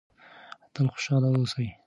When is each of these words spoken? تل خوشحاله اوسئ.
تل 0.73 0.85
خوشحاله 0.93 1.27
اوسئ. 1.31 1.67